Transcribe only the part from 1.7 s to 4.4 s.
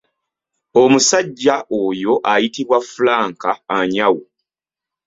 oyo ayitibwa Frank Anyau.